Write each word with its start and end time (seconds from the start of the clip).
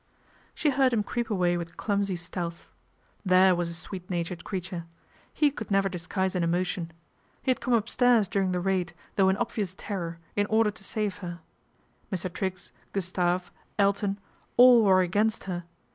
She 0.55 0.71
heard 0.71 0.93
him 0.93 1.03
creep 1.03 1.29
away 1.29 1.57
with 1.57 1.77
clumsv 1.77 2.17
stealth. 2.17 2.69
There 3.23 3.53
was 3.53 3.67
a 3.67 3.69
A 3.69 3.73
RACE 3.73 3.91
WITH 3.91 4.05
SPINSTERHOOD 4.07 4.39
299 4.41 4.41
sweet 4.41 4.41
natured 4.41 4.43
creature. 4.43 4.85
He 5.31 5.51
could 5.51 5.69
never 5.69 5.89
disguise 5.89 6.33
an 6.33 6.43
emotion. 6.43 6.91
He 7.43 7.51
had 7.51 7.61
come 7.61 7.75
upstairs 7.75 8.27
during 8.27 8.51
the 8.51 8.59
raid, 8.59 8.93
though 9.15 9.29
in 9.29 9.37
obvious 9.37 9.75
terror, 9.77 10.17
in 10.35 10.47
order 10.47 10.71
to 10.71 10.83
save 10.83 11.17
her. 11.17 11.41
Mr. 12.11 12.33
Triggs, 12.33 12.71
Gustave, 12.93 13.51
Elton, 13.77 14.17
all 14.57 14.83
were 14.83 15.01
against 15.01 15.43
her. 15.43 15.65